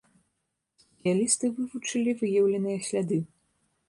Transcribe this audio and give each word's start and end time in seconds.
Спецыялісты 0.83 1.45
вывучылі 1.57 2.15
выяўленыя 2.21 2.79
сляды. 2.89 3.21